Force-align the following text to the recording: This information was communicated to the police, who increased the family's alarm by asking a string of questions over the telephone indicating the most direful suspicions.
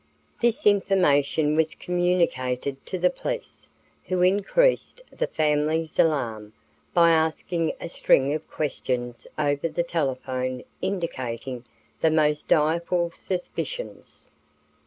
This 0.41 0.65
information 0.65 1.55
was 1.55 1.75
communicated 1.75 2.83
to 2.87 2.97
the 2.97 3.11
police, 3.11 3.69
who 4.05 4.23
increased 4.23 4.99
the 5.15 5.27
family's 5.27 5.99
alarm 5.99 6.53
by 6.91 7.11
asking 7.11 7.73
a 7.79 7.87
string 7.87 8.33
of 8.33 8.49
questions 8.49 9.27
over 9.37 9.69
the 9.69 9.83
telephone 9.83 10.63
indicating 10.81 11.65
the 11.99 12.09
most 12.09 12.47
direful 12.47 13.11
suspicions. 13.11 14.27